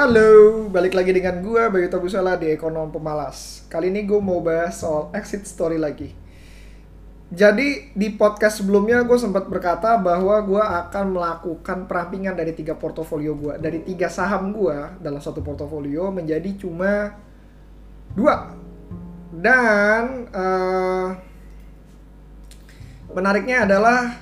[0.00, 3.68] Halo, balik lagi dengan gue Bayu Tabusala di Ekonom Pemalas.
[3.68, 6.16] Kali ini gue mau bahas soal exit story lagi.
[7.28, 13.36] Jadi di podcast sebelumnya gue sempat berkata bahwa gue akan melakukan perampingan dari tiga portofolio
[13.36, 17.20] gue, dari tiga saham gue dalam satu portofolio menjadi cuma
[18.16, 18.56] dua.
[19.36, 21.12] Dan uh,
[23.12, 24.16] menariknya adalah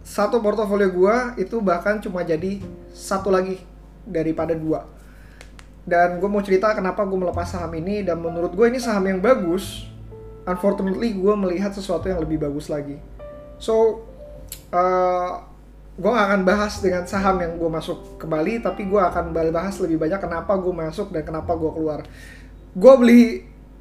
[0.00, 2.64] satu portofolio gue itu bahkan cuma jadi
[2.96, 3.67] satu lagi
[4.08, 4.88] daripada dua.
[5.88, 9.20] Dan gue mau cerita kenapa gue melepas saham ini dan menurut gue ini saham yang
[9.24, 9.88] bagus
[10.48, 12.96] unfortunately gue melihat sesuatu yang lebih bagus lagi.
[13.60, 14.04] So,
[14.72, 15.44] uh,
[15.98, 19.76] gue gak akan bahas dengan saham yang gue masuk ke Bali, tapi gue akan bahas
[19.82, 22.00] lebih banyak kenapa gue masuk dan kenapa gue keluar.
[22.72, 23.20] Gue beli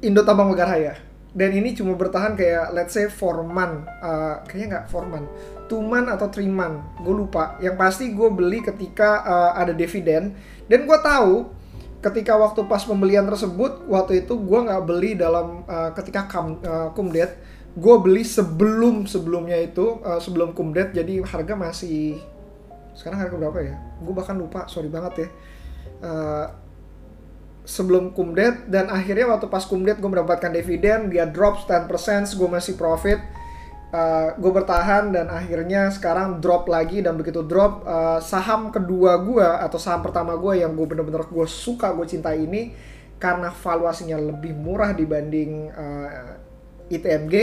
[0.00, 0.96] Indo Tambang Megaraya,
[1.34, 5.28] dan ini cuma bertahan kayak let's say 4 month, uh, kayaknya nggak 4 month,
[5.66, 7.58] 2 month atau 3 month, gue lupa.
[7.58, 10.30] Yang pasti gue beli ketika uh, ada dividen,
[10.70, 11.50] dan gue tahu
[11.98, 16.92] ketika waktu pas pembelian tersebut waktu itu gue nggak beli dalam uh, ketika kam, uh,
[16.94, 17.34] kumdet
[17.74, 20.94] gue beli sebelum sebelumnya itu uh, sebelum kumdet.
[20.94, 22.22] Jadi harga masih
[22.94, 23.74] sekarang harga berapa ya?
[23.98, 24.70] Gue bahkan lupa.
[24.70, 25.28] Sorry banget ya.
[25.98, 26.46] Uh,
[27.64, 31.88] sebelum kumdet dan akhirnya waktu pas kumdet gue mendapatkan dividen dia drop 10%
[32.36, 33.16] gue masih profit
[33.88, 39.16] uh, eh, gue bertahan dan akhirnya sekarang drop lagi dan begitu drop uh, saham kedua
[39.24, 42.76] gue atau saham pertama gue yang gue bener-bener gue suka gue cintai ini
[43.16, 47.34] karena valuasinya lebih murah dibanding uh, eh, ITMG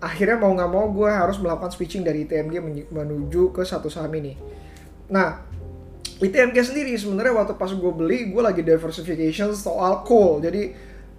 [0.00, 4.32] akhirnya mau nggak mau gue harus melakukan switching dari ITMG menuju ke satu saham ini.
[5.10, 5.44] Nah
[6.20, 10.44] ITMG sendiri sebenarnya waktu pas gue beli gue lagi diversification soal coal.
[10.44, 10.68] Jadi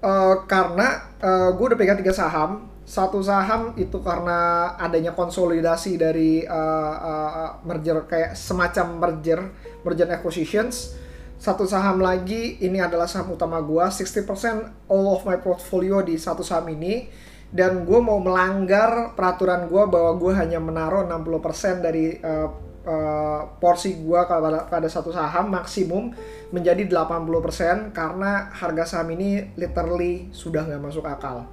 [0.06, 2.70] uh, karena uh, gue udah pegang tiga saham.
[2.86, 9.40] Satu saham itu karena adanya konsolidasi dari uh, uh, merger kayak semacam merger
[9.82, 10.94] merger acquisitions.
[11.42, 16.46] Satu saham lagi ini adalah saham utama gua 60% all of my portfolio di satu
[16.46, 17.10] saham ini.
[17.52, 24.02] Dan gue mau melanggar peraturan gue bahwa gue hanya menaruh 60% dari uh, uh, porsi
[24.02, 26.14] gue pada, pada satu saham maksimum
[26.50, 31.48] menjadi 80% karena harga saham ini literally sudah nggak masuk akal.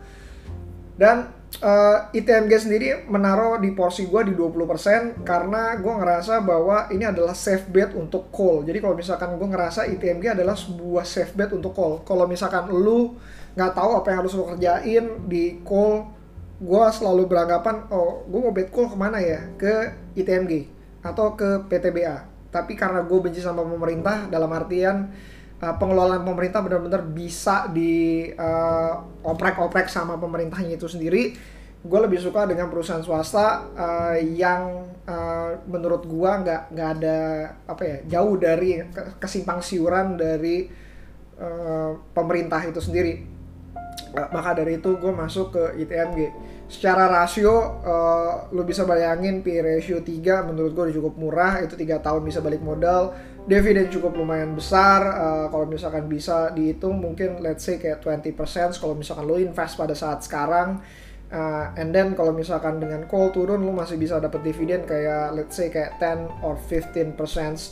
[0.99, 1.31] Dan
[1.63, 7.07] uh, eh, ITMG sendiri menaruh di porsi gue di 20% karena gue ngerasa bahwa ini
[7.07, 8.67] adalah safe bet untuk call.
[8.67, 12.03] Jadi kalau misalkan gue ngerasa ITMG adalah sebuah safe bet untuk call.
[12.03, 13.15] Kalau misalkan lu
[13.55, 16.11] nggak tahu apa yang harus lo kerjain di call,
[16.59, 19.39] gue selalu beranggapan, oh gue mau bet call ke mana ya?
[19.55, 22.27] Ke ITMG atau ke PTBA.
[22.49, 25.13] Tapi karena gue benci sama pemerintah dalam artian
[25.63, 28.95] uh, pengelolaan pemerintah benar-benar bisa di uh,
[29.27, 31.37] oprek-oprek sama pemerintahnya itu sendiri
[31.79, 37.19] gue lebih suka dengan perusahaan swasta uh, yang uh, menurut gue nggak nggak ada
[37.71, 38.83] apa ya jauh dari
[39.23, 40.67] kesimpang siuran dari
[41.39, 43.23] uh, pemerintah itu sendiri
[44.11, 46.19] uh, maka dari itu gue masuk ke ITMG
[46.69, 51.53] secara rasio uh, lo bisa bayangin P ratio 3 menurut gue udah cukup murah.
[51.65, 53.17] Itu tiga tahun bisa balik modal.
[53.49, 55.01] Dividen cukup lumayan besar.
[55.17, 58.37] Uh, kalau misalkan bisa dihitung mungkin let's say kayak 20%
[58.77, 60.85] kalau misalkan lo invest pada saat sekarang.
[61.29, 65.61] Uh, and then kalau misalkan dengan call turun lo masih bisa dapat dividen kayak let's
[65.61, 67.17] say kayak 10 or 15%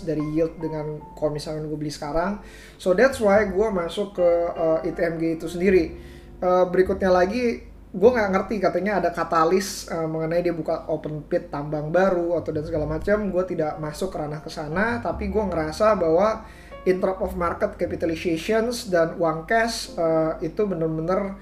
[0.04, 2.40] dari yield dengan kalau misalkan gue beli sekarang.
[2.80, 5.92] So that's why gue masuk ke uh, ITMG itu sendiri.
[6.40, 11.48] Uh, berikutnya lagi gue nggak ngerti katanya ada katalis uh, mengenai dia buka open pit
[11.48, 13.32] tambang baru atau dan segala macam.
[13.32, 16.44] Gue tidak masuk ke ranah ke sana tapi gue ngerasa bahwa
[16.84, 21.34] in of market capitalizations dan uang cash uh, itu bener-bener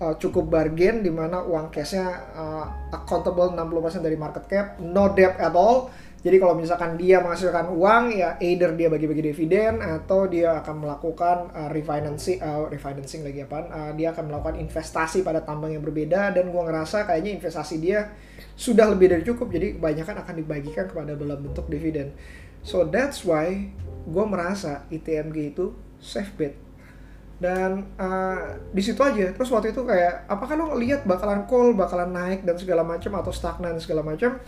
[0.00, 5.38] uh, cukup bargain di mana uang cashnya uh, accountable 60% dari market cap no debt
[5.38, 10.58] at all jadi kalau misalkan dia menghasilkan uang ya either dia bagi-bagi dividen atau dia
[10.58, 13.58] akan melakukan uh, refinancing uh, refinancing lagi apa?
[13.70, 18.10] Uh, dia akan melakukan investasi pada tambang yang berbeda dan gua ngerasa kayaknya investasi dia
[18.58, 22.10] sudah lebih dari cukup jadi kebanyakan akan dibagikan kepada dalam bentuk dividen.
[22.66, 23.70] So that's why
[24.08, 26.54] gue merasa ITMG itu safe bet
[27.38, 32.10] dan uh, di situ aja terus waktu itu kayak apakah lo lihat bakalan call bakalan
[32.10, 34.42] naik dan segala macam atau stagnan segala macam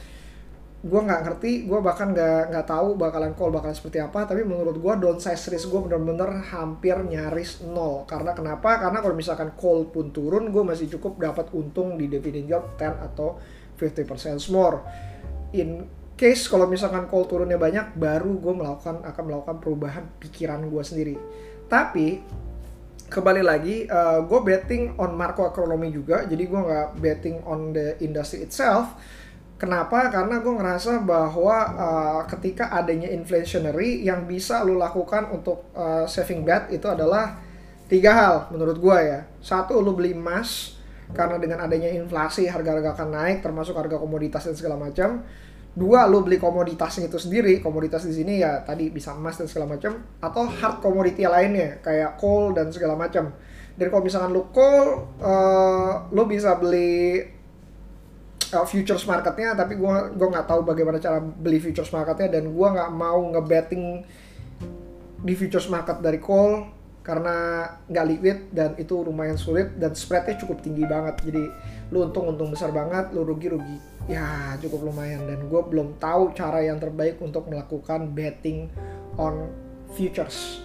[0.81, 4.81] gue nggak ngerti gue bahkan nggak nggak tahu bakalan call bakalan seperti apa tapi menurut
[4.81, 8.09] gue downsize risk gue bener-bener hampir nyaris nol.
[8.09, 8.81] Karena kenapa?
[8.81, 12.97] Karena kalau misalkan call pun turun gue masih cukup dapat untung di dividend yield 10
[13.12, 13.37] atau
[13.77, 14.81] 50% more.
[15.53, 15.85] In
[16.17, 21.17] case kalau misalkan call turunnya banyak baru gue melakukan akan melakukan perubahan pikiran gue sendiri.
[21.69, 22.25] Tapi
[23.12, 27.99] kembali lagi uh, eh, gue betting on ekonomi juga jadi gue nggak betting on the
[28.00, 28.94] industry itself
[29.61, 30.09] Kenapa?
[30.09, 36.49] Karena gue ngerasa bahwa uh, ketika adanya inflationary yang bisa lo lakukan untuk uh, saving
[36.49, 37.37] bet itu adalah
[37.85, 39.21] tiga hal menurut gue ya.
[39.45, 40.81] Satu, lo beli emas
[41.12, 45.29] karena dengan adanya inflasi harga-harga akan naik termasuk harga komoditas dan segala macam.
[45.77, 47.61] Dua, lo beli komoditasnya itu sendiri.
[47.61, 52.17] Komoditas di sini ya tadi bisa emas dan segala macam atau hard commodity lainnya kayak
[52.17, 53.29] coal dan segala macam.
[53.77, 57.39] Dan kalau misalkan lo coal, uh, lo bisa beli
[58.52, 62.69] uh, futures marketnya tapi gue gue nggak tahu bagaimana cara beli futures marketnya dan gue
[62.69, 64.05] nggak mau ngebetting
[65.20, 70.61] di futures market dari call karena nggak liquid dan itu lumayan sulit dan spreadnya cukup
[70.61, 71.17] tinggi banget.
[71.25, 71.44] Jadi
[71.91, 75.25] lu untung untung besar banget lu rugi rugi ya cukup lumayan.
[75.25, 78.69] Dan gue belum tahu cara yang terbaik untuk melakukan betting
[79.17, 79.49] on
[79.97, 80.61] futures.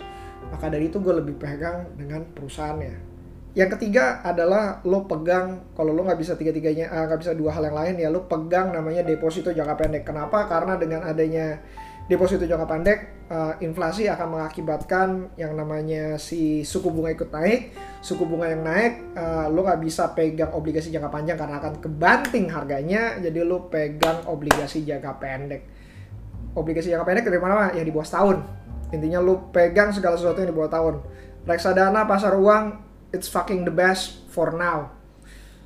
[0.51, 3.14] Maka dari itu gue lebih pegang dengan perusahaannya
[3.55, 7.31] yang ketiga adalah lo pegang kalau lo nggak bisa tiga tiganya ah, nggak uh, bisa
[7.39, 10.03] dua hal yang lain ya lo pegang namanya deposito jangka pendek.
[10.03, 10.43] Kenapa?
[10.51, 11.63] Karena dengan adanya
[12.11, 12.99] deposito jangka pendek
[13.31, 15.07] uh, inflasi akan mengakibatkan
[15.39, 17.71] yang namanya si suku bunga ikut naik.
[18.03, 22.51] Suku bunga yang naik uh, lo nggak bisa pegang obligasi jangka panjang karena akan kebanting
[22.51, 25.63] harganya jadi lo pegang obligasi jangka pendek.
[26.59, 27.71] Obligasi jangka pendek dari mana?
[27.71, 28.37] Ya di bawah tahun
[28.91, 30.95] intinya lo pegang segala sesuatu yang di bawah tahun.
[31.47, 32.84] Reksadana pasar uang
[33.15, 34.91] it's fucking the best for now.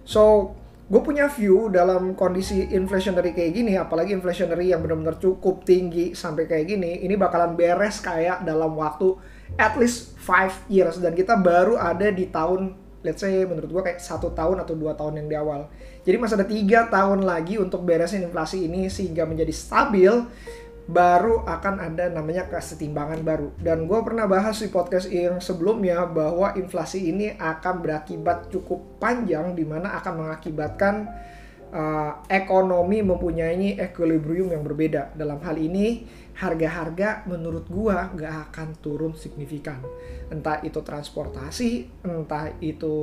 [0.06, 0.54] So,
[0.90, 6.46] gue punya view dalam kondisi inflationary kayak gini, apalagi inflationary yang benar-benar cukup tinggi sampai
[6.46, 9.18] kayak gini, ini bakalan beres kayak dalam waktu
[9.58, 14.04] at least 5 years dan kita baru ada di tahun let's say menurut gue kayak
[14.04, 15.72] satu tahun atau dua tahun yang di awal.
[16.04, 20.12] Jadi masih ada tiga tahun lagi untuk beresin inflasi ini sehingga menjadi stabil
[20.90, 23.54] baru akan ada namanya kesetimbangan baru.
[23.62, 29.54] Dan gue pernah bahas di podcast yang sebelumnya bahwa inflasi ini akan berakibat cukup panjang
[29.54, 31.06] di mana akan mengakibatkan
[31.70, 35.14] uh, ekonomi mempunyai equilibrium yang berbeda.
[35.14, 36.10] Dalam hal ini
[36.42, 39.86] harga-harga menurut gue gak akan turun signifikan.
[40.34, 42.98] Entah itu transportasi, entah itu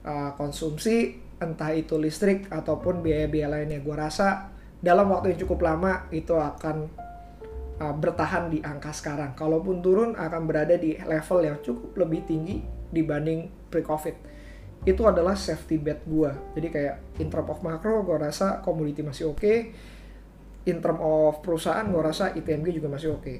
[0.00, 3.84] uh, konsumsi, entah itu listrik ataupun biaya-biaya lainnya.
[3.84, 6.88] Gue rasa dalam waktu yang cukup lama itu akan
[7.80, 9.36] uh, bertahan di angka sekarang.
[9.36, 14.16] Kalaupun turun akan berada di level yang cukup lebih tinggi dibanding pre-covid.
[14.84, 16.32] Itu adalah safety bet gue.
[16.56, 19.40] Jadi kayak in term of macro gue rasa komoditi masih oke.
[19.40, 19.58] Okay.
[20.68, 23.24] In term of perusahaan gue rasa ITMG juga masih oke.
[23.24, 23.38] Okay.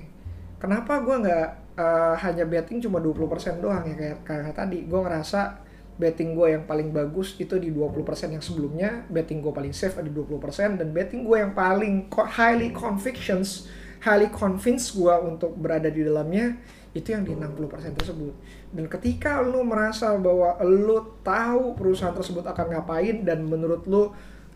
[0.60, 1.48] Kenapa gue nggak
[1.80, 4.84] uh, hanya betting cuma 20% doang ya kayak, kayak tadi.
[4.84, 5.69] Gue ngerasa
[6.00, 8.00] betting gue yang paling bagus itu di 20%
[8.32, 13.68] yang sebelumnya, betting gue paling safe ada 20%, dan betting gue yang paling highly convictions,
[14.00, 16.56] highly convinced gue untuk berada di dalamnya,
[16.96, 18.32] itu yang di 60% tersebut.
[18.72, 24.08] Dan ketika lu merasa bahwa lu tahu perusahaan tersebut akan ngapain, dan menurut lu,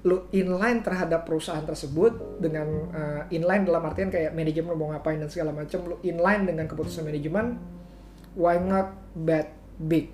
[0.08, 5.28] lu inline terhadap perusahaan tersebut dengan uh, inline dalam artian kayak manajemen mau ngapain dan
[5.28, 7.56] segala macam lu inline dengan keputusan manajemen
[8.36, 10.12] why not bet big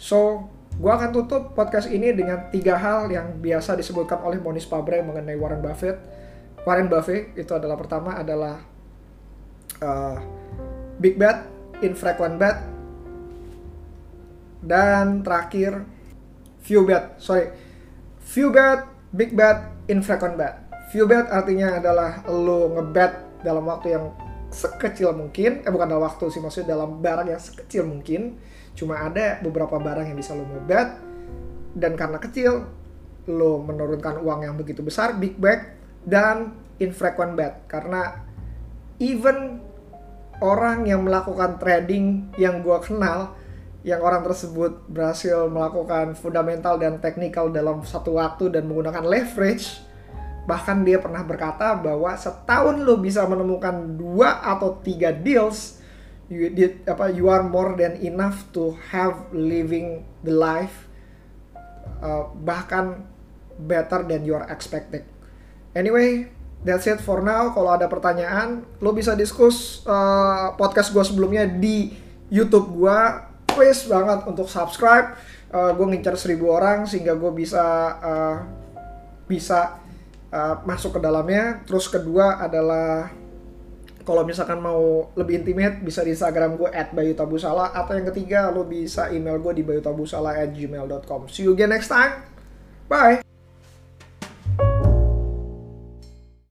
[0.00, 0.48] So,
[0.80, 5.36] gue akan tutup podcast ini dengan tiga hal yang biasa disebutkan oleh Monis Pabre mengenai
[5.36, 6.00] Warren Buffett.
[6.64, 8.64] Warren Buffett itu adalah pertama adalah
[9.84, 10.16] uh,
[10.96, 11.44] big bet,
[11.84, 12.56] infrequent bet,
[14.64, 15.84] dan terakhir
[16.64, 17.20] few bet.
[17.20, 17.52] Sorry,
[18.24, 20.64] few bet, big bet, infrequent bet.
[20.96, 24.16] Few bet artinya adalah lo ngebet dalam waktu yang
[24.50, 28.36] sekecil mungkin, eh bukan dalam waktu sih maksudnya dalam barang yang sekecil mungkin
[28.74, 30.94] cuma ada beberapa barang yang bisa lo mau bet
[31.74, 32.66] dan karena kecil
[33.30, 37.68] lo menurunkan uang yang begitu besar big bet dan infrequent bet.
[37.70, 38.24] Karena
[38.98, 39.60] even
[40.40, 43.36] orang yang melakukan trading yang gue kenal
[43.80, 49.80] yang orang tersebut berhasil melakukan fundamental dan teknikal dalam satu waktu dan menggunakan leverage
[50.48, 55.78] bahkan dia pernah berkata bahwa setahun lo bisa menemukan dua atau tiga deals
[56.30, 60.90] you did apa you are more than enough to have living the life
[62.00, 63.04] uh, bahkan
[63.60, 65.04] better than you are expected.
[65.76, 66.32] Anyway,
[66.64, 67.52] that's it for now.
[67.52, 71.92] Kalau ada pertanyaan, lo bisa diskus uh, podcast gue sebelumnya di
[72.32, 72.98] YouTube gue.
[73.52, 75.14] Please banget untuk subscribe.
[75.50, 77.64] Uh, gue ngincar seribu orang sehingga gue bisa
[77.98, 78.36] uh,
[79.26, 79.79] bisa
[80.30, 81.62] uh, masuk ke dalamnya.
[81.66, 83.10] Terus kedua adalah
[84.00, 87.76] kalau misalkan mau lebih intimate bisa di Instagram gue bayutabusala.
[87.76, 91.92] Atau yang ketiga lo bisa email gue di bayutabusala at gmail.com see you again next
[91.92, 92.24] time.
[92.90, 93.29] Bye